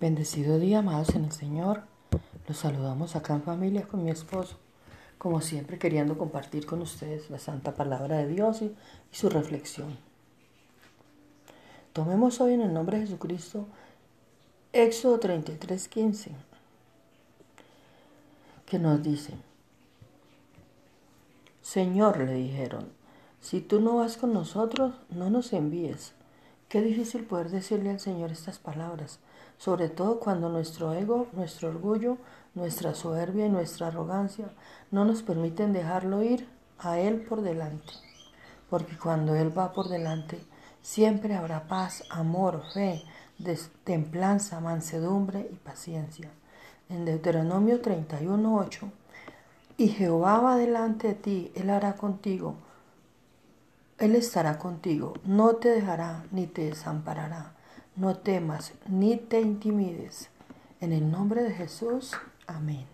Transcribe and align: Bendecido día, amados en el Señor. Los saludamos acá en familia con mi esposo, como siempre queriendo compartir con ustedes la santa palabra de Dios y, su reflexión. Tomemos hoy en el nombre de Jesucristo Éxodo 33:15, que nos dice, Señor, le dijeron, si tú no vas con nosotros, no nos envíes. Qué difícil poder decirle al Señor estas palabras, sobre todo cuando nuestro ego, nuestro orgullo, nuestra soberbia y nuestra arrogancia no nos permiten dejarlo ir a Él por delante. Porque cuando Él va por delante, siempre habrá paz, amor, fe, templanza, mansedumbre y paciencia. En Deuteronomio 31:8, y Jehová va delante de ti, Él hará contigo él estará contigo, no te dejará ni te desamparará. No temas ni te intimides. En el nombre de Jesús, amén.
Bendecido 0.00 0.58
día, 0.58 0.80
amados 0.80 1.10
en 1.14 1.24
el 1.24 1.30
Señor. 1.30 1.84
Los 2.48 2.58
saludamos 2.58 3.14
acá 3.14 3.34
en 3.34 3.42
familia 3.42 3.86
con 3.86 4.02
mi 4.02 4.10
esposo, 4.10 4.56
como 5.18 5.40
siempre 5.40 5.78
queriendo 5.78 6.18
compartir 6.18 6.66
con 6.66 6.82
ustedes 6.82 7.30
la 7.30 7.38
santa 7.38 7.74
palabra 7.74 8.18
de 8.18 8.26
Dios 8.26 8.60
y, 8.62 8.74
su 9.12 9.28
reflexión. 9.28 9.96
Tomemos 11.92 12.40
hoy 12.40 12.54
en 12.54 12.62
el 12.62 12.74
nombre 12.74 12.98
de 12.98 13.06
Jesucristo 13.06 13.68
Éxodo 14.72 15.20
33:15, 15.20 16.32
que 18.66 18.80
nos 18.80 19.00
dice, 19.00 19.34
Señor, 21.62 22.18
le 22.18 22.34
dijeron, 22.34 22.88
si 23.40 23.60
tú 23.60 23.80
no 23.80 23.96
vas 23.96 24.16
con 24.16 24.32
nosotros, 24.32 24.94
no 25.08 25.30
nos 25.30 25.52
envíes. 25.52 26.14
Qué 26.74 26.82
difícil 26.82 27.22
poder 27.22 27.50
decirle 27.50 27.90
al 27.90 28.00
Señor 28.00 28.32
estas 28.32 28.58
palabras, 28.58 29.20
sobre 29.58 29.88
todo 29.88 30.18
cuando 30.18 30.48
nuestro 30.48 30.92
ego, 30.92 31.28
nuestro 31.32 31.68
orgullo, 31.68 32.18
nuestra 32.56 32.96
soberbia 32.96 33.46
y 33.46 33.48
nuestra 33.48 33.86
arrogancia 33.86 34.50
no 34.90 35.04
nos 35.04 35.22
permiten 35.22 35.72
dejarlo 35.72 36.24
ir 36.24 36.48
a 36.80 36.98
Él 36.98 37.20
por 37.20 37.42
delante. 37.42 37.92
Porque 38.68 38.98
cuando 38.98 39.36
Él 39.36 39.56
va 39.56 39.72
por 39.72 39.88
delante, 39.88 40.44
siempre 40.82 41.36
habrá 41.36 41.68
paz, 41.68 42.02
amor, 42.10 42.64
fe, 42.74 43.04
templanza, 43.84 44.58
mansedumbre 44.58 45.48
y 45.52 45.54
paciencia. 45.54 46.28
En 46.88 47.04
Deuteronomio 47.04 47.80
31:8, 47.82 48.90
y 49.76 49.90
Jehová 49.90 50.40
va 50.40 50.56
delante 50.56 51.06
de 51.06 51.14
ti, 51.14 51.52
Él 51.54 51.70
hará 51.70 51.94
contigo 51.94 52.56
él 53.98 54.16
estará 54.16 54.58
contigo, 54.58 55.14
no 55.24 55.56
te 55.56 55.68
dejará 55.68 56.24
ni 56.30 56.46
te 56.46 56.64
desamparará. 56.66 57.52
No 57.96 58.16
temas 58.16 58.72
ni 58.88 59.16
te 59.16 59.40
intimides. 59.40 60.30
En 60.80 60.92
el 60.92 61.10
nombre 61.10 61.42
de 61.42 61.52
Jesús, 61.52 62.12
amén. 62.46 62.93